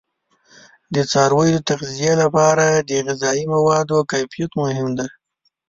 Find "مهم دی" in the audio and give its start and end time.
4.61-5.07